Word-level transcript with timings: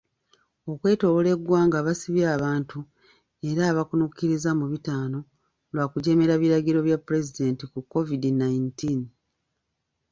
Okwetoolola 0.71 1.29
eggwanga 1.35 1.77
basibye 1.87 2.23
abantu 2.35 2.77
era 3.49 3.61
abakkunukkiriza 3.71 4.49
mu 4.59 4.65
bitaano 4.71 5.19
lwakujeemera 5.73 6.33
biragiro 6.41 6.79
bya 6.87 6.97
pulezidenti 7.05 7.63
ku 7.71 7.79
COVID 7.91 8.23
nineteen. 8.41 9.01